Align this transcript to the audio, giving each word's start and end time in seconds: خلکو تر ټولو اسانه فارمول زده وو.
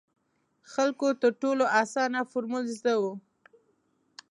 خلکو 0.73 1.07
تر 1.21 1.31
ټولو 1.41 1.63
اسانه 1.81 2.19
فارمول 2.31 2.63
زده 2.77 2.93
وو. 3.01 3.13